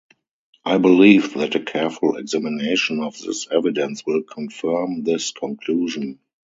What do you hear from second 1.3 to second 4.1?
that a careful examination of this evidence